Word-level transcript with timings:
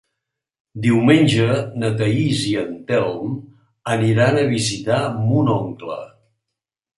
Diumenge 0.85 1.49
na 1.83 1.91
Thaís 1.99 2.41
i 2.53 2.55
en 2.61 2.71
Telm 2.93 3.35
aniran 3.97 4.41
a 4.41 4.47
visitar 4.55 4.99
mon 5.29 5.53
oncle. 5.59 6.01